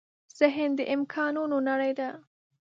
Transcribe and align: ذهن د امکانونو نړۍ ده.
ذهن 0.39 0.69
د 0.77 0.79
امکانونو 0.95 1.57
نړۍ 1.69 1.91
ده. 1.99 2.09